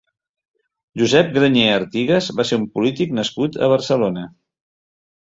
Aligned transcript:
Josep 1.01 1.29
Grañé 1.35 1.67
Artigas 1.75 2.31
va 2.41 2.49
ser 2.53 2.61
un 2.65 2.67
polític 2.79 3.17
nascut 3.23 3.63
a 3.67 3.73
Barcelona. 3.79 4.29